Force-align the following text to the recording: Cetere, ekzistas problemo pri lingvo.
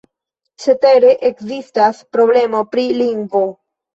Cetere, 0.63 1.11
ekzistas 1.29 2.01
problemo 2.17 2.63
pri 2.71 2.87
lingvo. 3.03 3.45